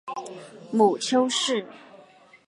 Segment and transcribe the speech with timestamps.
[0.71, 1.63] 母丘氏。